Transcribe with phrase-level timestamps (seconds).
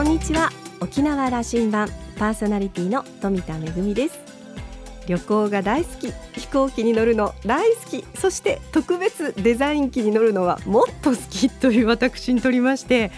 [0.00, 0.48] こんにちは。
[0.80, 1.86] 沖縄羅針盤
[2.18, 4.18] パーソナリティの富田恵です。
[5.06, 6.10] 旅行が大好き
[6.40, 13.12] 飛行機に乗るの大好きそして特別デザイン機に乗るのはもっと好きという私にとりまして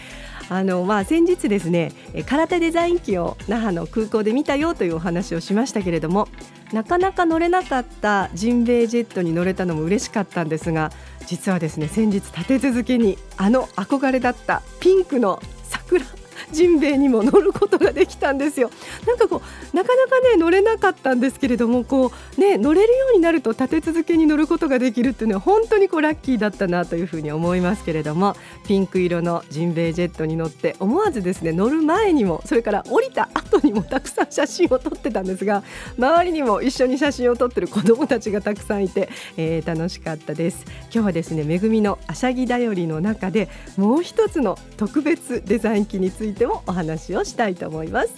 [0.49, 1.93] あのまあ先日ですね
[2.27, 6.27] 空手デザイン機を那覇の空港で見たよというお話をしましたけれども
[6.73, 10.91] なかなか乗れなかったジンベエジェットに乗れたのも嬉しかったんですが
[11.27, 16.05] 実はですね先日立て続けにあの憧れだったピンクの桜
[16.53, 18.71] ジンベエにも乗ることができたんですよ。
[19.07, 35.63] なんかこうなかなかね乗れなかったんですけれどもこうね乗れるようになると立て続けに乗ることができるっていうのは本当にこうラッキーだったなというふうに思いますけれどもピンク色のジンベエジェットに乗って思わずですね乗る前にもそれから降りた後にもたくさん写真を撮ってたんですが
[35.99, 40.65] 周りにも一緒に写真を撮ってる子どもたちがたくさんいて、えー、楽しかったです。
[40.85, 48.15] 今日はですねめぐみのあしゃぎだよりの中でもう一つの特別デザイン機についてもお話をしたいと思います。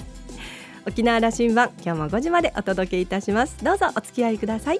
[0.87, 3.63] 沖縄羅針盤今日も5時までお届けいたします。
[3.65, 4.79] どうぞお付き合いください。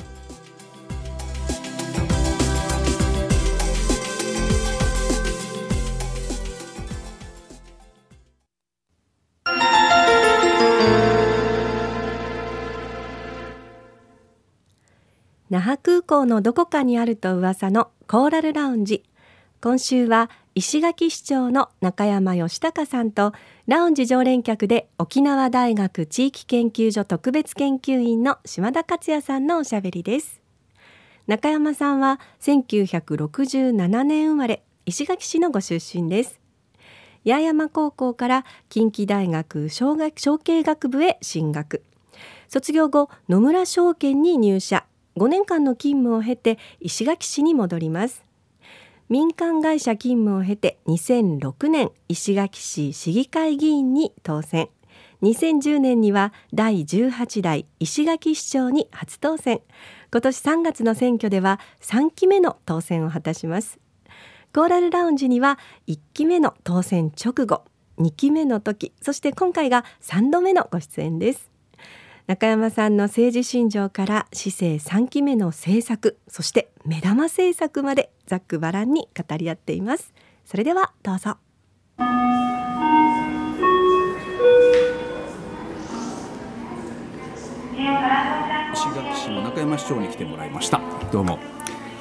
[15.51, 19.05] 那覇空港のどこかにあると噂のコーラルラウンジ。
[19.61, 23.33] 今週は石垣市長の中山義孝さんと
[23.67, 30.41] ラウンジ常連客で沖縄大学地域研究所特別研究員の島田克也さんのおしゃべりです。
[31.27, 36.39] 中山さんは1967年生まれ石垣市のご出身です。
[37.27, 41.83] 八重山高校から近畿大学小学小経学部へ進学。
[42.47, 44.87] 卒業後野村証券に入社。
[45.17, 48.25] 5年間の勤務を経て石垣市に戻ります。
[49.11, 54.71] 民間会社勤務を経て2006年石垣市市議会議員に当選。
[55.23, 59.61] 2010年には第18代石垣市長に初当選。
[60.11, 63.79] 今年3月の選挙では3期目の当選を果たします。
[64.55, 67.65] コーラルラウンジには1期目の当選直後
[67.99, 71.54] 2期目の時そして今回が3度目のご出演です。
[72.27, 80.15] 中山さんの政治信条から市政3期目の政策そして目玉政策までざっくばらんに語り合っています。
[80.47, 81.37] それではどうぞ。
[88.73, 90.81] 石垣市の中山市長に来てもらいました。
[91.13, 91.39] どうも。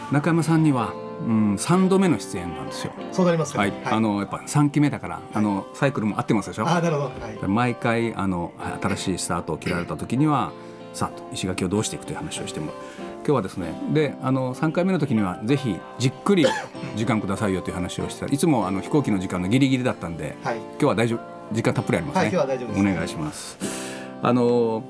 [0.09, 0.94] 中山さんには
[1.25, 2.94] うん、3度目の出演なんですよ。
[3.11, 6.67] そうなりますはい、はい、あのやっぱ3期目だから、あのサイクルも合ってますでしょ？
[6.67, 7.06] あなるほど。
[7.06, 8.51] はい、毎回あの
[8.81, 10.51] 新しいスタートを切られた時には、
[10.94, 12.72] さあ石垣をどうしていくという話をしても
[13.17, 16.45] 今日はですねであの3回目の時にはぜひじっくり
[16.95, 18.25] 時間くださいよという話をした。
[18.28, 21.19] いつもあの飛行機の時間のギリギリだったんで、はい、今日は大丈夫
[21.51, 23.57] 時間たっぷりありますね、はい、今日は大丈夫です、お願いします。
[24.22, 24.83] あの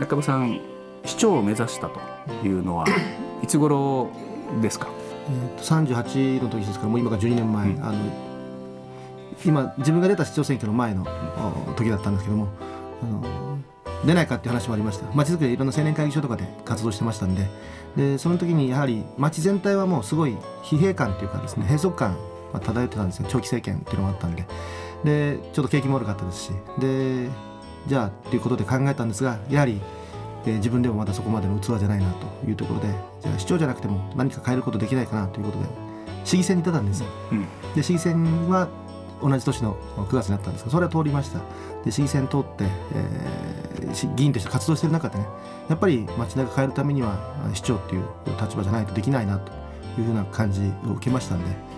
[0.00, 0.60] 中村さん
[1.04, 2.00] 市長を目指したと
[2.44, 2.86] いうのは
[3.42, 4.08] いつ頃
[4.60, 4.88] ですか？
[5.28, 7.98] えー、と38の時ですからもう今から12年前、うん、あの
[9.44, 11.04] 今自分が出た市長選挙の前の
[11.76, 12.48] 時だったんですけども
[13.02, 13.58] あの
[14.04, 15.06] 出ないかっていう話もありました。
[15.14, 17.48] まちづくりでいろんな青年会議所とかで活動してましたんで
[17.96, 22.16] でその時にやはり町全体はもうすごい疲弊感というかですね閉塞感
[22.52, 23.26] が漂ってたんですよ。
[23.28, 24.44] 長期政権っていうのがあったんで。
[25.04, 26.50] でちょっと景気も悪かったですし。
[26.78, 27.28] で
[27.86, 29.80] じゃあっていうことで考えたんですがやはり
[30.44, 32.88] で自分でもまだそこまでの器じゃないなというところで
[33.20, 35.66] じゃあ市長じゃなくても何か変えることできないかなということで
[36.24, 38.68] 市議選に出たんです、うん、で市議選は
[39.22, 41.38] 同じ年の9月になったんですがそれは通りました。
[41.84, 42.64] で市議選通って、
[42.94, 45.26] えー、議員として活動している中でね
[45.68, 47.18] やっぱり街中変えるためには
[47.54, 48.04] 市長っていう
[48.40, 49.52] 立場じゃないとできないなと
[49.98, 51.71] いうふうな感じを受けましたんで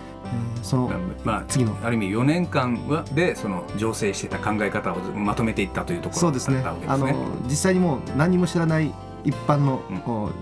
[0.63, 0.91] その
[1.23, 6.87] まあ、次のある意味4年間はでその醸成してた考え方をまとめていったというところだったわけですね。
[6.87, 7.13] あの
[7.43, 8.91] 実際にもう何も知らない
[9.23, 9.81] 一般の、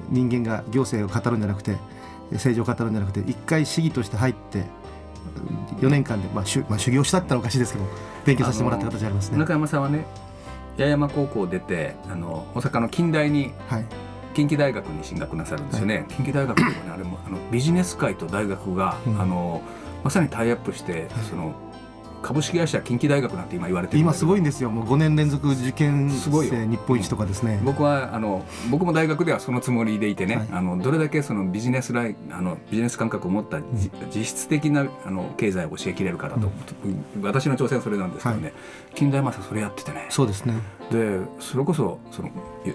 [0.09, 1.77] 人間が行政を語るんじゃなくて
[2.31, 4.63] 政治を語るんじゃなくて一回市議として入って
[5.79, 7.85] 4年間で、まあしゅまあ、修行したってのはおかしいですけど
[8.25, 9.37] 勉強させてもらった形ありますね。
[9.37, 10.05] 中山さんはね
[10.77, 13.85] 八重山高校を出てあの大阪の近代に、はい
[14.33, 19.61] 近畿大学に進学なさるんですよね、はい、近畿大学ではねあれもあのビジネス界と大学が、うん、あの
[20.03, 21.53] まさにタイアップして、はい、その
[22.23, 24.71] 株式会社近畿大学なんて今言われてる今すごいんですよ。
[24.71, 33.63] もう5年連続受験生日本一とかですね、僕はあの僕も大学ではそのつもりでいてね、はい、あのどれだけそのビジネスライあのビジネス感覚を持った、うん、
[34.15, 36.49] 実質的なあの経済を教えきれる方と、
[36.85, 38.53] うん、私の挑戦はそれなんですけどね、はい、
[38.95, 40.07] 近代まさそれやっててね。
[40.09, 40.55] そうですね。
[40.91, 42.29] でそれこそその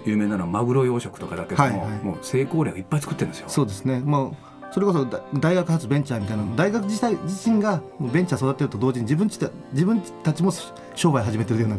[0.05, 3.49] 有名なのはマグロ養殖とかだけども、はいはい、もう成功例をいっぱい作ってるんですよ。
[3.49, 3.99] そうですね。
[3.99, 10.51] もうそれこそだ大学発ベンチャーみたいな大学自体自身がベンチャー育てると同時に自分ちた自分たちも
[10.95, 11.77] 商売始めてるような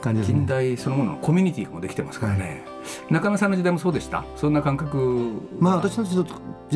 [0.00, 0.46] 感じです近ね。
[0.46, 2.62] 代そのもののコミュニティもできてますからね、
[3.10, 4.24] 中村さんの時代もそうでした？
[4.36, 6.24] そんな感覚まあ私の時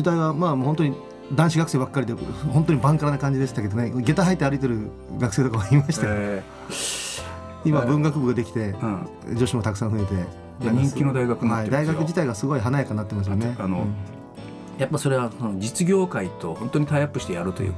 [0.03, 0.95] 代はまあもう本当に
[1.33, 3.89] 男子学生ばっかりで本当にバンカラな感じでしたけどね。
[4.03, 6.43] 下駄履いて歩いてる学生とかもいましたよ、え
[7.65, 9.37] 今文学部ができてーうん。
[9.37, 10.45] 女子もたくさん増えて。
[10.61, 13.55] 人気の大学になはい、ってるんですよ大学自体がすごい華やかになってますよね。
[13.59, 13.95] あのうん
[14.77, 17.73] やっぱそれはその実業界と本当にタイアップしてやるという、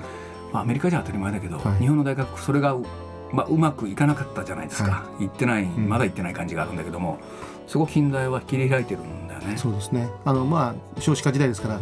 [0.52, 1.80] まあ、アメリカじゃ当たり前だけど、はい。
[1.80, 2.84] 日本の大学それがう,、
[3.32, 5.90] まあ、うまくいかなかったじゃないですか、は行ってないん。
[5.90, 7.20] まだ行ってない感じがあるんだけども、
[7.68, 9.58] そこ近代は切り開いてるんだよね。
[9.58, 10.10] そうですね。
[10.26, 11.82] あのまあ少子化時代ですから、ん。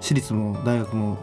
[0.00, 1.16] 私立も大学も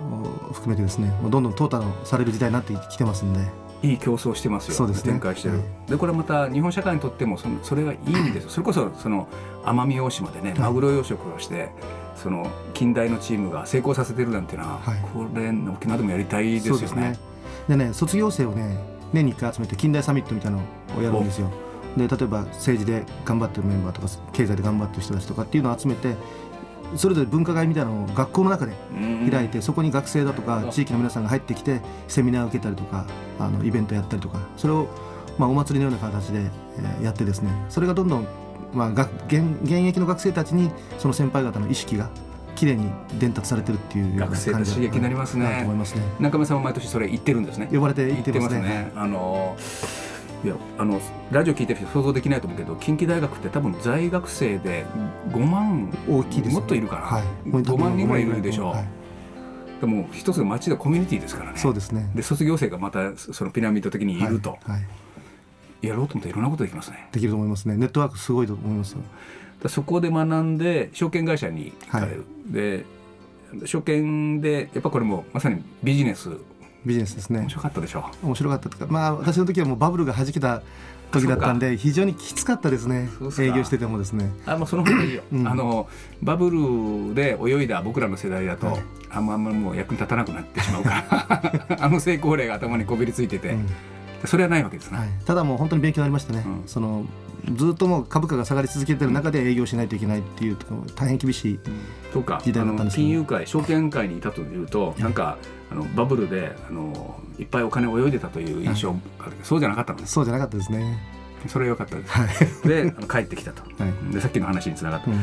[0.50, 3.40] お含めてですねどんどん淘汰される時代になってきてますんで
[3.84, 4.88] いい競争してますよ。
[4.88, 5.02] ね。
[5.04, 8.50] 展開してる、はいでこれまた日本社会にとってもそのそれがいいんですよ。
[8.50, 9.28] それこそその
[9.64, 10.60] 奄美大島でねい。
[10.60, 11.70] マグロ養殖をして、
[12.16, 14.98] その近代のチームが成功させてるなんていうのは、はい。
[15.14, 16.82] これ沖縄でもやりたいですよね。
[16.82, 17.20] ですね。
[17.68, 18.78] でね卒業生をね
[19.12, 20.64] 年に1回集めて近代サミットみたいなの
[20.98, 21.52] をやるんですよ。
[21.98, 26.16] で例えば政治で頑張ってるメンバーとか経済で頑張ってる人たちとかっていうのを集めて
[26.96, 29.30] それぞれ文化会みたいなのを学校の中でうん。
[29.32, 33.06] 開いて、そこに学生だとか地域の皆さんが入ってきてセミナーを受けたりとか
[33.40, 34.88] あのイベントやったりとかそれを、
[35.38, 38.28] まあ、お祭りのような形で、えーやってですねそれがどんどん、
[38.74, 42.10] まあ、が現現役の学生たちにその先輩方の意識が
[42.56, 45.46] きれいに伝達されてるっていうような学生感じの刺激になりますね。
[45.96, 46.04] ね。
[46.20, 47.68] 中村さんも毎年それ言ってるんですね。
[47.72, 48.60] 呼ばれてい言っててまね。
[48.60, 48.92] ますすね。
[48.96, 49.58] あの
[50.44, 51.00] いやあの
[51.32, 54.86] ラジオ聞いてる人想像できないと思うけど近畿大学って多分在学生で
[55.30, 57.24] 5万大きいですもっといるかな、はい。
[57.46, 58.42] 5万人ぐらいいる。
[58.42, 58.88] でしょう、はい。
[59.80, 61.58] でも一つの町のコミュニティですからね。
[61.58, 62.12] そうですね。
[62.14, 64.72] で卒業生がまたそのピラミッド的にいると、はい。
[64.72, 65.88] はい。
[65.88, 67.08] やろうと思ったらいろんなことできますね。
[67.14, 67.78] できると思いますね。
[67.78, 68.98] ネットワークすごいと思います
[69.62, 72.86] でそこで学んで証券会社に行かれる、で
[73.66, 76.32] 証券でやっぱこれもまさにビジネス
[76.86, 77.40] ビジネスですね。
[77.40, 78.06] 面白かったでしょ。
[78.24, 80.62] 面白かったとかまあ私の時はもうバブルが弾けた
[81.12, 83.10] 時だったんで非常にきつかったですね。
[83.40, 84.32] 営業しててもですね。
[84.46, 85.48] あもうその方がいいよ、うん。
[85.48, 85.88] あの
[86.22, 88.82] バブルで泳いだ僕らの世代だと、はい。
[89.10, 93.68] あんまあんまもう役に立たなくなってしまうから あの成功例が頭にこびりついてて、うん
[94.26, 96.64] それはないわけですね、はい、ただもう本当に勉強になりましたね、うん。
[96.68, 97.06] その
[97.56, 100.58] ずっともう株価が下がり続けてる中で営業しないといけないっていう
[100.96, 101.60] 大変厳しい
[102.14, 105.38] 時代だったんです金融界証券界にいたというとなんか
[105.70, 109.32] あのバブルであのいっぱいお金を泳いでたという印象がある。
[109.32, 111.00] けど、そうじゃなかったのですそうじゃなかったですね。
[111.48, 112.28] それは良かったです、はい、
[112.68, 113.64] であの帰ってきたと。
[113.64, 114.14] はい。
[114.14, 115.20] でさっきの話につながった、うん。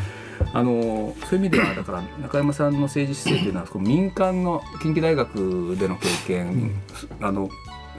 [0.53, 6.73] あのそういう意味ではだから中山さんの政治姿勢というのは民間の近畿大学での経験、
[7.21, 7.49] あの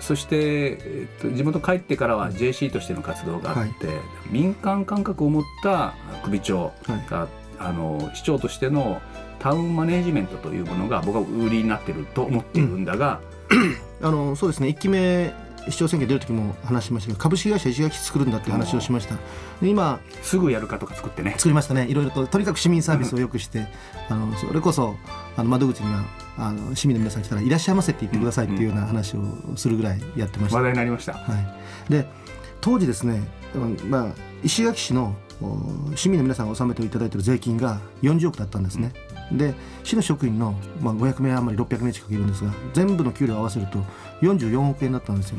[0.02, 3.72] そして、えっと、地元帰ってからは JC としての活動があって、
[4.30, 5.94] 民間感覚を持った
[6.24, 6.74] 首長
[7.10, 7.28] が、
[7.60, 9.02] あの市長としての
[9.38, 13.22] タウンマネージメントというものが僕は売りになってると思っているんだが、
[14.02, 14.70] あのそうですね。
[14.70, 15.34] 1期目
[15.70, 19.16] 市長選挙出る時も話しましたけど株式会社石垣作るんだって話をしました。
[19.62, 21.36] で今すぐやるかとか作ってね。
[21.38, 21.88] 作りましたね。
[21.88, 23.68] いろいろととにかく市民サービスをよくして
[24.10, 24.96] あのそれこそ
[25.38, 26.04] あの窓口には
[26.38, 29.22] あの市民の皆さん来たら「いらっしゃいませ」って言ってくださいっていうような話を
[29.56, 30.58] するぐらいやってました。
[30.58, 31.14] 話題になりました。
[31.14, 31.20] は
[31.90, 32.08] い、で
[32.60, 38.94] 当時ですね、うんまあ、石垣市のお市民の皆さんが納めていただいている税金が40億だったんですね。
[39.38, 43.80] で市の職員の、まあ、500名余り600名近くいるんですが全部の給料を合わせると
[44.22, 45.38] 44億円だったんですよ。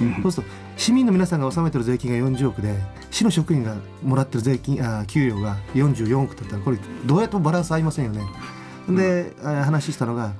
[0.00, 0.22] うん。
[0.22, 2.74] そうすると市民の皆さんが納めている税金が40億で
[3.10, 8.22] 市の職員がもらってる税金あ給料が44億だったらこれどうやってもバランス合いませんよね。
[8.88, 10.32] で、あ話したのが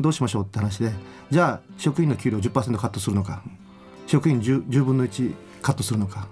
[0.00, 0.92] どうしましょうって話で
[1.30, 3.42] じゃあ職員の給料10%カットするのか。
[4.06, 6.28] 職員 10, 10分の1カットするのか。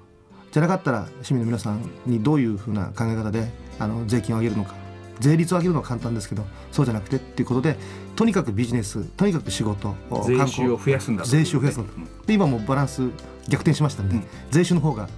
[0.52, 3.50] じゃなかったら市民の皆さんにどういうふうな考え方で
[3.80, 4.76] あの税金を上げるのか
[5.20, 7.76] 税率を上げるのは簡単ですけどそうじゃなくてっていうことで
[8.16, 9.94] とにかくビジネスとにかく仕事
[10.26, 11.28] 税収を増やすんだと。
[11.28, 11.92] 税収を増やすんだ。
[11.96, 12.26] うん。
[12.26, 13.08] で今もうバランス
[13.48, 14.24] 逆転しましたんで、うん。
[14.50, 15.08] 税収の方が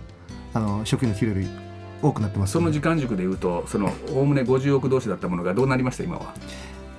[0.54, 1.48] あの職員の給料より
[2.02, 2.52] 多くなってます。
[2.52, 6.34] その時間軸でいうとそのおおむね50億同士だったものがどうなりました今は？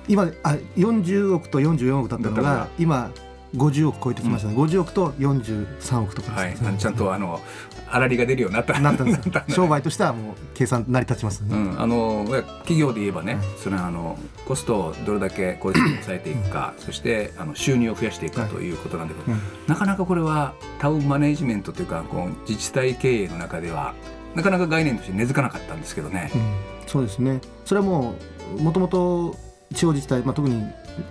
[0.08, 3.10] 今あ40億と44億だったのが今
[3.56, 6.50] 50億超えてきましたね、50億と43億とかはい。
[6.50, 7.40] ですね、ちゃんとあの
[7.86, 8.78] 粗利が出るようになった。
[8.80, 9.20] なったんです。
[9.54, 12.26] 商売としてはもう計算成り立ちますね、うん、あの
[12.58, 13.44] 企業で言えばね、はい。
[13.56, 18.50] それはあのコストをどれだけ効率的に抑えていくか、そしてあの収入を増やしていくかはい。
[18.50, 19.40] ということなんだけど、うん。
[19.66, 23.94] なかなかこれはタウンマネジメントというかこう自治体経営の中では
[24.34, 26.30] なかなか概念として根付かなかったんですけどね。
[26.34, 26.40] うん。
[26.86, 27.40] そうですね。
[27.64, 28.14] それはも
[28.58, 29.36] うもともと
[29.74, 30.62] 地方自治体、まあ、特に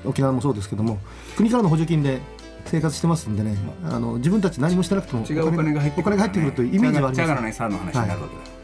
[0.05, 0.99] 沖縄もそうですけども
[1.35, 2.21] 国からの補助金で
[2.65, 7.41] 生活してますんでねあの自分たち何もしてなくてもお金が入ってお金が入ってくるというイメージはあります。
[7.41, 8.57] ないさんの話になるわけだ。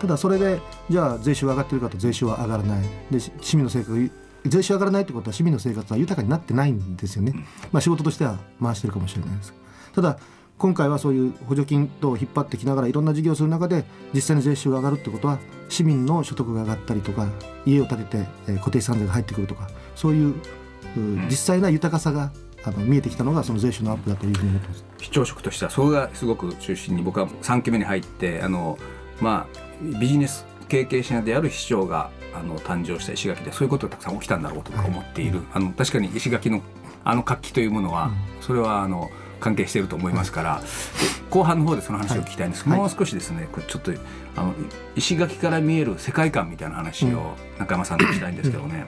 [0.00, 2.84] ただそれでじゃあ税収が上がってるかと税収は上がらない。
[3.10, 4.10] でし市民の生活
[4.46, 7.32] 税収上がらないってことは市民の生活は豊かになってないんですよね、
[7.70, 9.54] まあ、仕事としては回してるかもしれないです。
[9.94, 10.18] ただ
[10.62, 17.26] 今回はそういう補助金等を引っ張ってきながらいろんな事業をする中で実際に税収が上がるってことは市民の所得が上がったりとか
[17.66, 20.36] 家を建てて、えー固定資産税が入ってくるとかそういうう
[21.28, 22.30] 実際な豊かさが
[22.62, 24.84] あの見えてきたのがその税収のアップだというふうに思ってます。
[25.00, 28.78] 市長職としてはそれがすごく中心に僕は3期目に入ってあの、
[29.20, 36.62] まあ、ビジネス経験者である市長があの誕生した石垣でそういうことがたくさん起きたんだろうと思っている、あの確かに石垣の
[37.02, 39.10] あの活気というものは、それはあの
[39.42, 40.66] 関係していると思いますから、で
[41.30, 42.80] 後半の方でその話を聞きたいんですけど、はい。
[42.80, 43.92] もう少しですねこれちょっと
[44.36, 44.54] あの
[44.96, 48.86] 石垣から見える世界観みたいな話を中山さんとしたいんですけどね。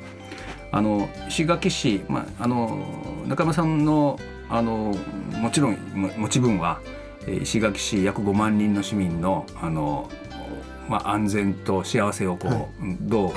[0.72, 2.84] あの石垣市、まあ、あの
[3.26, 4.18] 中山さんの
[4.48, 4.94] あの
[5.32, 6.80] もちろんも持ち分は
[7.26, 10.10] えー石垣市約5万人の市民のあの、
[10.88, 12.66] まあ、安全と幸せをこう、はい。
[12.80, 13.32] うんどう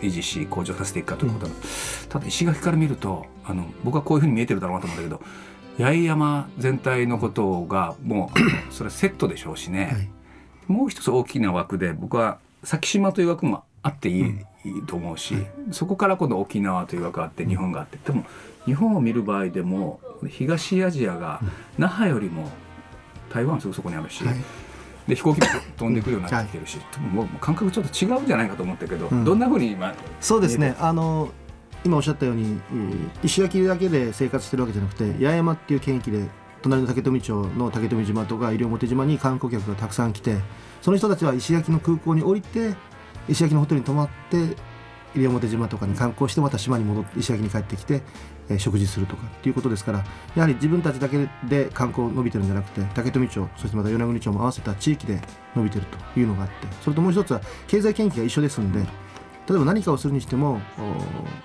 [0.00, 1.60] 維持し向上させていくかということなの、
[2.08, 5.28] ただ石垣から見るとあの僕はこういうふうに見えてるだろうなと思うんだけど
[5.78, 8.38] 八重山全体のことがもう
[8.72, 10.08] それセットでしょうしね、はい。
[10.68, 14.24] もう一つ大きな枠で僕は先島という枠もあっていい,、
[14.64, 15.34] いいと思うし、
[15.70, 17.98] そこから今度沖縄という枠があって日本があって。
[18.04, 18.24] でも
[18.64, 21.40] 日本を見る場合でも東アジアが
[21.76, 22.50] 那覇よりも
[23.30, 24.36] 台湾はすぐそこにあるし、はい。
[25.06, 26.78] で飛行機も飛んでくるようになってきてるし、
[27.12, 29.24] もう感覚ちょっと違うんじゃないかと思ったけど、うん。
[29.24, 30.76] どんなふうに今そうですね。
[30.78, 31.30] あの
[31.84, 32.60] 今おっしゃったように
[33.22, 36.28] 石垣だけで生活してるわけじゃなくて八重山っていう県域で
[36.62, 40.38] 隣の竹富町の竹富島とか西表島に観光客がたくさん来て
[40.80, 42.74] その人たちは石垣の空港に降りて
[43.28, 44.56] 石垣のホテルに泊まって
[45.14, 48.02] 西表島とかに観光してまた島に戻って石垣に帰ってきて、
[48.48, 55.20] えー食事するとかっていうことですからやはり自分たちだけで観光伸びてるんじゃなくて竹富町そしてまた与那国町も合わせた地域で
[55.54, 58.86] 伸びてるというのがあってそれともう一つは経済圏域が一緒ですので
[59.48, 60.60] 例えば何かをするにしても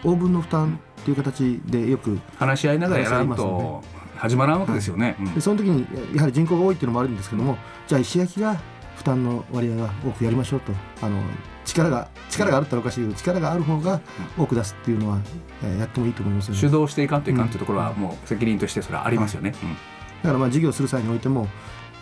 [0.04, 3.84] お応分の負担っていう形でよく話し合いながらやらんと
[4.16, 5.16] 始まらんわけですよね。
[5.20, 5.34] うん。
[5.34, 8.60] でその時にやはり人口が多いっていうのもあるんですけどもじゃあ石垣が
[8.96, 10.74] 負担の割合は多くやりましょうと。
[11.02, 11.22] あの
[11.66, 14.02] 力が力があるってのはおかしいけど力がある方が
[14.38, 15.20] 多く出すっていうのは、
[15.64, 16.60] えーやってもいいと思いますよね。
[16.60, 19.54] 主導していかんといかんというところはもう責任としてそれはありますよね。
[19.62, 19.78] うん
[20.22, 21.48] だからまあ事業する際においても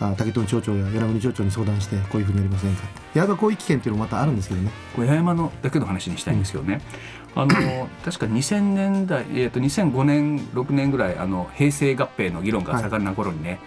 [0.00, 4.70] あ竹富町長や柳国町長に相談してこういうふうにやりませんかやば広域圏っていうのもまたあるんですけどね。
[4.94, 6.80] これ八重山のだけの話にしたいんですよね。
[7.34, 13.60] あの確か2000年代、えー、と2005年6年ぐらいあの平成合併の議論が盛んな頃にね、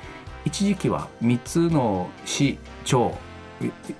[0.46, 3.31] 一時期は3つの市町え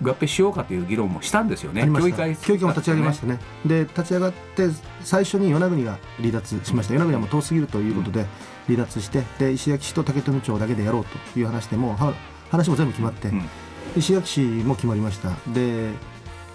[0.02, 1.84] 合併しようかという議論もしたんですよね。
[1.84, 3.40] 協議会協議会も立ち上げましたね。
[3.66, 4.70] で立ち上がって
[5.02, 6.94] 最初に与那国が離脱しました。
[6.94, 8.26] 与那国はもう遠すぎるということで
[8.68, 12.14] 離脱してで石垣市と竹富町だけでやろうという話でもうは
[12.50, 13.44] 話も全部決まって、うん。
[13.96, 15.32] 石垣市も決まりました。
[15.54, 15.92] で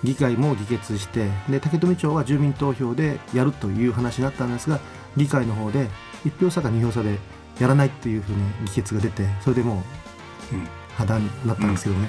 [0.04, 4.78] 議会も議決してで竹富町は住民投票でやるという話があったんですが
[5.16, 5.88] 議会の方で
[6.24, 7.18] 1票差か2票差で
[7.58, 9.82] やらないっていうふうに議決が出てそれでも
[10.52, 10.68] ううん。
[10.96, 12.08] 破談になったんですけどね、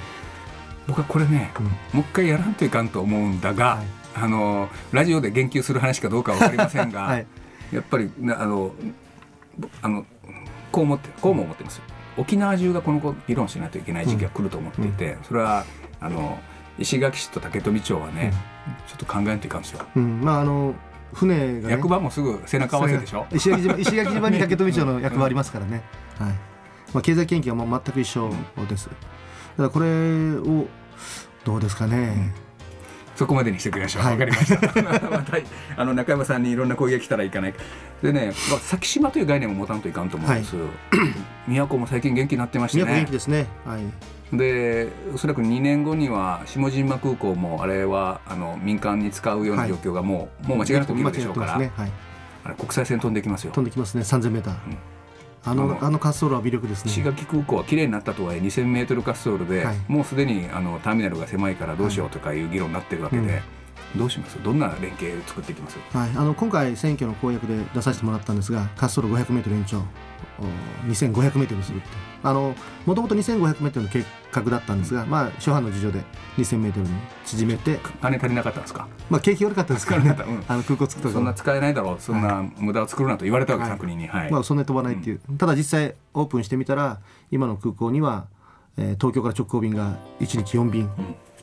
[0.88, 1.65] 僕はこれね、うん。
[1.65, 3.86] もう一回やらんといかんと思うんだが、はい。
[4.15, 7.27] あのラジオで言及する話かどうかは分かりませんが、 はい。
[7.72, 8.72] やっぱりなあの
[9.58, 10.06] ぼあの
[10.72, 11.82] こう思ってこうも思ってます
[12.17, 15.65] 沖縄中がこの子議論しないといけない時期が来ると思っていて、それは
[16.00, 16.39] あの
[16.79, 18.34] 石垣市と竹富町はね、
[18.88, 20.74] ちょっと考えんといかんですよ、うん、まああの
[21.13, 23.25] 船が、ね、役場もすぐ背中合わせでしょ？
[23.32, 25.84] 石垣島石垣島に竹富町の役場ありますからね、
[26.17, 26.29] はい。
[26.94, 28.32] まあ、経済研究はもう全く一緒
[28.70, 28.89] です、
[29.58, 30.68] だからこれを
[31.44, 32.34] どうですかね、
[33.16, 34.04] そこまでにしてくれましょう。
[34.04, 34.60] わ、はいかりました。
[35.10, 35.38] また
[35.76, 37.54] あの中山さんにいろんな攻撃来たらいかない。
[38.04, 40.56] でね、まあ、先島という概念も持たんといかんと思うんです。
[41.48, 43.12] 宮古も最近元気になってましてね元気。
[43.12, 43.82] ですねはい
[44.34, 51.92] で、おそらく2年後には下島空港もあれはあの民間に使うような状況がもう、もう間違いなく起きるでしょうから、ねはい
[52.44, 53.62] あれ国際線飛んできますよ飛。
[53.62, 54.78] んできますね3000メーター、うん
[55.48, 59.77] あのあの滑走路は魅力です石ね垣空港は綺麗になったとはいえ2000メートル滑走路で、はい。
[59.88, 63.42] もうすでにあのターミナルが狭いからどうしようとかいう議論になってるわけで、
[63.96, 64.42] どうします？
[64.44, 65.77] どんな連携を作っていきます？
[65.94, 69.84] はい、あの今回選挙の公約で出させてもらったんですが滑走路 500m 延長お
[70.89, 71.88] 2500m にするって
[72.34, 72.56] も
[72.96, 76.02] ともと 2500m の計画だったんですが、まあ初版の事情で
[76.38, 76.90] 2000m に
[77.26, 78.88] 縮めて、金足りなかったんですか？
[79.10, 80.16] まあ、景気悪かったですからね。
[80.28, 80.44] うん。
[80.48, 81.98] あの空港作ったそんな使えないだろう。
[82.00, 83.80] そんな無駄を作るなと言われたわけです、はい。
[83.80, 84.08] 国に。
[84.08, 87.00] はい、まあ、そんなに飛ばないっていう、ただ実際オープンしてみたら
[87.32, 88.28] 今の空港には、
[88.78, 90.90] えー東京から直行便が1日4便、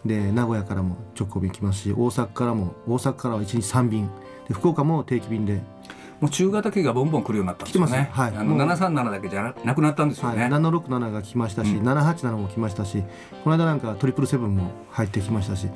[0.04, 4.08] で名古屋からも直行便来ますし大阪からも大阪からは1日3便。
[4.46, 5.62] で福岡も定期便で
[6.24, 8.08] ももう中型機がボンボン来るようになったんですよね。
[8.12, 8.30] はい。
[8.30, 8.58] あのもう。
[8.66, 10.46] 737だけじゃなくなったんですよはい、ね。
[10.46, 11.88] 767が来ましたし、うん。
[11.88, 13.02] 787も来ましたし
[13.44, 15.68] この間なんかトリプルセブンも入ってきましたし。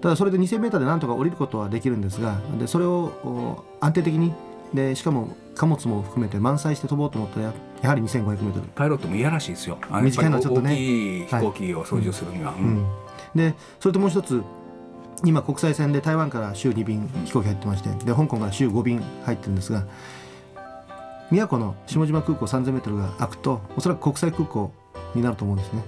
[0.00, 4.34] ただそれで 2000m でなんとか降りることはできるんですがでそれをお安定的に
[4.74, 9.78] でしかも貨物も含めて満載して飛ぼうと思ったらややはり 2500m、パイロットもいやらしいですよ。
[9.90, 10.72] 短いのはちょっとね。
[10.72, 12.52] 大きい飛行機を操縦するには。
[12.52, 12.64] うん。
[12.64, 12.86] うん、
[13.34, 14.42] でそれともう一つ
[15.22, 19.86] 今国際線で台湾から週2便飛行機入ってましてで香港から週5便入ってるんですが
[21.30, 24.72] 宮古の下島空港 3000m が開くとおそらく国際空港
[25.14, 25.82] になると思うんですね。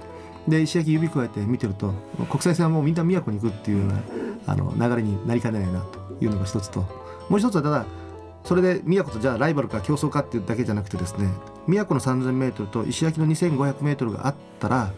[0.49, 1.93] で石焼き指加えて見てると
[2.31, 4.03] 国際線はもうみんな宮古に行くっていうような
[4.47, 6.81] あの流れになりかねないなというのが一つと
[7.29, 7.87] もう一つはただ
[8.45, 11.29] それで宮古とじゃあライバルか競争かっていうだけじゃなくてですね
[11.67, 14.93] 宮古の 3000m と石焼きの 2500m があったら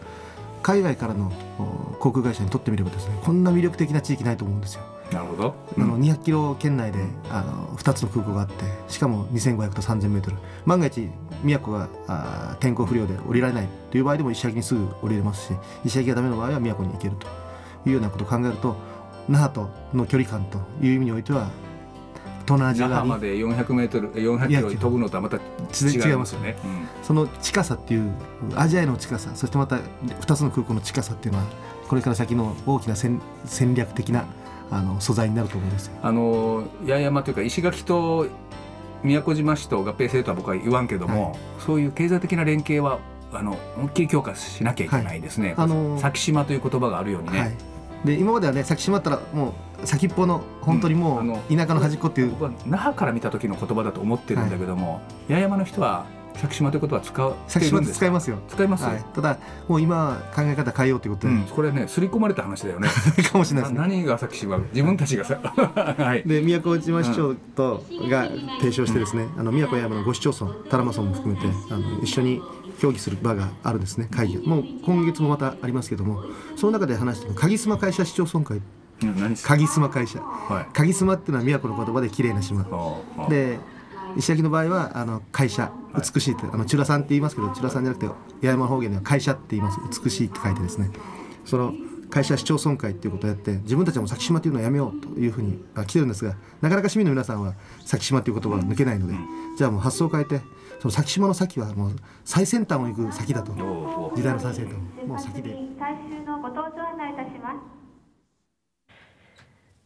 [0.61, 1.63] 海外からのお
[1.95, 4.81] 航空会社にとってみればですねこんな魅力的な地域ないと思うんですよ。
[5.11, 5.55] なるほど。
[5.77, 6.99] あの200キロ圏内で
[7.31, 8.53] あの2つの空港があって
[8.87, 11.09] しかも2500と3000メートル万が一
[11.43, 17.27] 宮古があー天候不良で降りられないという場合でも石垣にすぐ降りれますし石垣がダメな場合は宮古に行けると
[17.87, 18.75] いうようなことを考えると
[19.27, 21.49] 那覇との距離感という意味においては
[22.49, 26.57] 東南アジア那覇まで400メートル、400キロ飛ぶのとはまた違いますよね。
[26.65, 28.11] うんその近さっていう
[28.55, 31.45] アジアへの近さそしてまた2つの空港の近さっていうのは
[31.87, 34.25] これから先の大きな戦戦略的な
[34.69, 35.93] あの素材になると思うんですよ。
[36.01, 38.27] あの八重山というか石垣と
[39.03, 42.99] 宮古島市と合併せよとは僕は言わんけども、はそういう経済的な連携は
[43.31, 45.53] あの思いっきり強化しなきゃいけないですね。
[45.57, 47.39] あのー先島という言葉があるようにね。
[47.39, 47.55] はい、
[48.05, 49.53] で今まではね先島ったらも
[49.83, 56.05] う先っぽの本当にもう田舎の端っこっていう、僕は那覇から見た時の言葉だと思ってるんだけども、八重山の人は
[56.39, 58.39] 先島という言葉は使う先島使いますよ。
[58.47, 59.37] 使います、はい、ただ
[59.67, 62.87] もう今は考え方変えようということで、うん、これね刷り込まれた話だよね。
[63.31, 63.87] かもしれないですね。
[63.87, 66.23] 何が先島自分たちがさ はい。
[66.25, 68.27] で宮古島市長とが
[68.59, 72.41] 提唱してですね、あの宮古山の5市町村多良間村も含めてあの一緒に
[72.79, 76.23] 協議する場があるんですね会議がもう今月もまたありますけども
[76.55, 78.61] その中で話してる鍵島会社市町村会。
[79.43, 80.19] 鍵島会社。
[80.19, 80.73] はい。
[80.73, 82.65] 鍵島っていうのは宮古の言葉で綺麗な島。
[83.29, 83.59] で
[84.17, 89.79] 石垣の場合はあの会社美しいって、あのチュラさんって言いますけどチュラさんじゃなくて八重山方言では会社って言います。
[90.03, 90.89] 美しいって書いてですね。
[91.45, 91.73] その
[92.09, 97.53] 会社市町村会っていうことをやって自分たちはもう先島っていうのはやめようというふうにあ来てるんですがなかなか市民の皆さんは
[97.85, 99.13] 先島っていう言葉が抜けないので、
[99.57, 100.41] じゃあもう発想を変えて
[100.79, 103.51] その先島の先はもう最先端を行く先だと
[104.15, 105.55] 時代の最先端もう先で。
[105.77, 107.78] 最終のご搭乗案内いたします。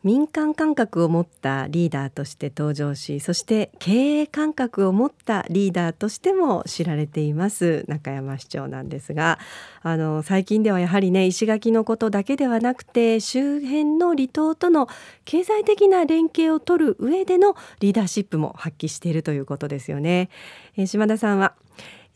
[0.04, 9.40] 民間感覚を持ったリーダーとして登場しそして経営感覚を持ったリーダーとしても知られています中山市長なんですが
[9.82, 14.90] あの最近ではやはりね石垣のことだけではなくて周辺の離島との
[15.24, 20.30] 経済的な連携を取る上でのリーダーシップも発揮しているということですよね。
[20.76, 21.54] え島田さんは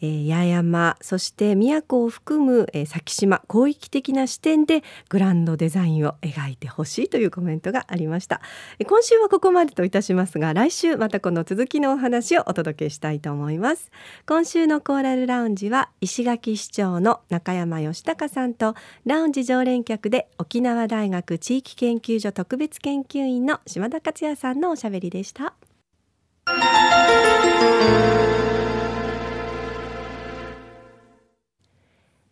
[0.01, 8.41] えー八重山そして宮古を含む、えー先島広域的な視点でグランドデザインを描いてほしいというコメントがありました。
[8.79, 13.91] えー今週はここまでといたしますが来週またこの続きのお話をお届けしたいと思います。
[14.25, 25.53] 今週のコーラルラウンジは石垣市長の中山義隆さんとラウンジ常連客で沖縄大学地域研究所特別研究員の島田克也さんのおしゃべりでした。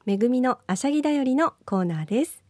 [0.06, 2.44] めぐみのあしゃぎだよりのコーナーです。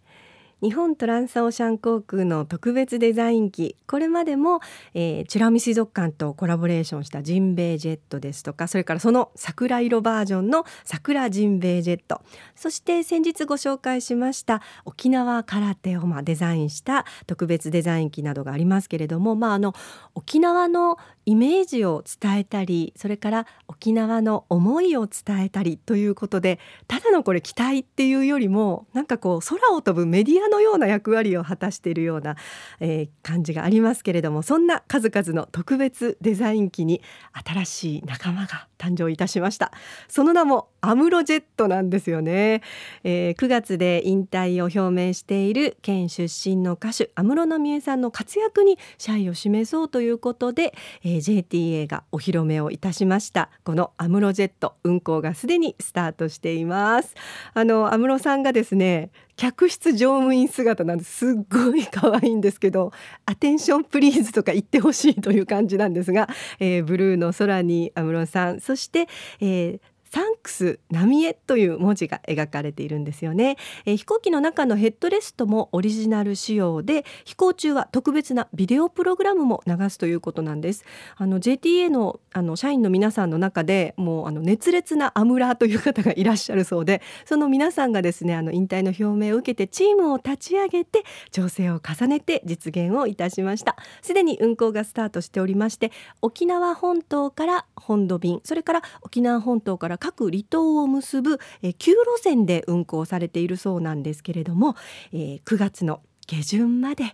[0.62, 3.78] 日本トランスオーシャン航空の特別デザイン機。
[3.88, 4.60] これまでも、
[4.94, 12.22] えー、美ら海水族館とコラボレーションしたジンベエジェットですとかそれからその桜色バージョンの桜ジンベエジェット。
[12.56, 19.74] そして先日ご紹介しました沖縄空手をまデザインした特別デザイン機などがありますけれども、まあ、あの
[20.14, 32.36] 沖縄のイメージを伝えたりそれから沖縄の思いを伝えたりということでただのこれ期待っていうよりもなんかこう空を飛ぶメディアのような役割を果たしているような、
[32.80, 37.02] えー感じがありますけれどもそんな数々の特別デザイン機に
[37.34, 39.72] 新しい仲間が誕生いたしました。
[40.08, 42.62] その名もアムロジェットなんですよね、
[43.04, 53.50] えー9月で引退を表明している県出身の歌手安室奈美恵さんの活躍に謝意を示そうということで、えー JTA がお披露目をいたしました。
[53.64, 57.16] このアムロジェット運行がすでにスタートしています。
[57.54, 61.32] あの安室さんがですね客室乗務員姿なんです。
[61.32, 62.92] っごい可愛いんですけど
[63.26, 69.08] アテンションプリーズとか言ってほしいという感じなんですが、えーブルーの空に安室さんそして、
[69.42, 80.86] えーサンクス浪江という文字が描かれているんですよね、えー、飛行機の中のヘッドレストもオリジナル仕様で飛行中は特別なビデオプログラムも流すということなんです。
[81.18, 93.76] あの JTA のあの社員の皆さんの中でもうあの熱烈なアムラーという方がいらっしゃるそうでその皆さんがですねあの引退の表明を受けてチームを立ち上げて調整を重ねて実現をいたしました。
[94.02, 104.76] すでに運航がスタートしておりまして沖縄本島から本土便それから沖縄本島から各離島を結ぶ、えー、9路線で運航されているそうなんですけれども、
[105.12, 107.06] えー、9月の下旬まで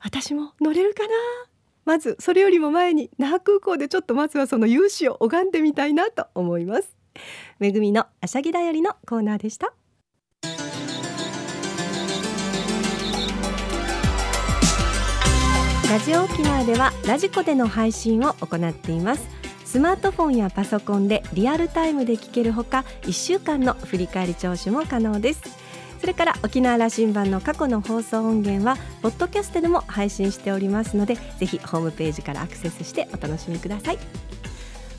[0.00, 1.10] 私も乗れるかな？
[1.84, 6.96] まずそれよりも前に那覇空港でちょっとまずはその勇姿を拝んでみたいなと思います。
[7.60, 9.72] めぐみのあしゃぎだよりのコーナーでした。
[15.88, 19.39] ラジオ沖縄ではラジコでの配信を行っています。
[19.70, 25.42] スマートフォンやパソコンでリアルタイムで聞けるほか1週間の振り返り聴取も可能です。
[26.00, 33.98] それから沖縄羅針盤の過去の放送音源はポッドキャストでも配信しておりますのでぜひホームページからアクセスしてお楽しみください。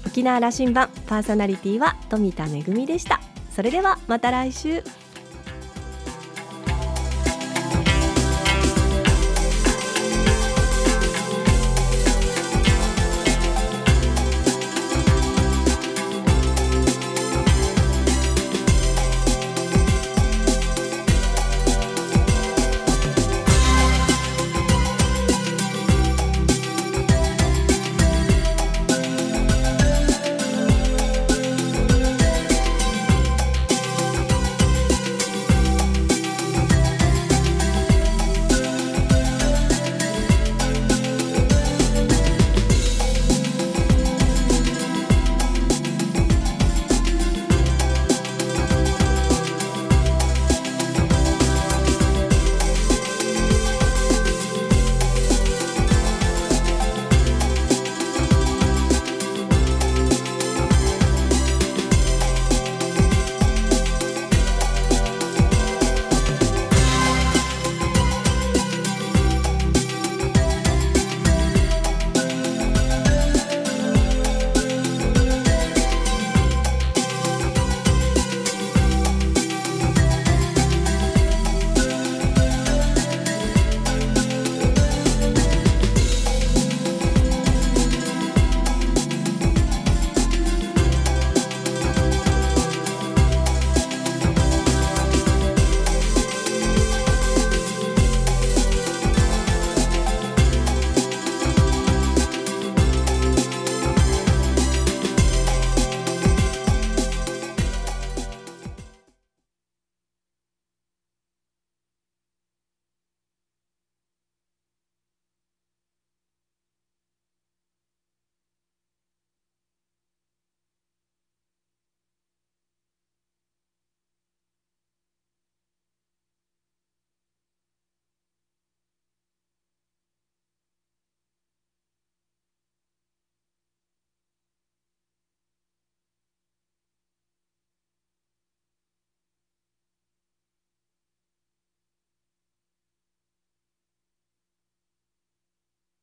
[0.07, 3.19] 沖縄羅針盤パーソナリティは富田恵でした。
[3.53, 4.85] それではまた来週。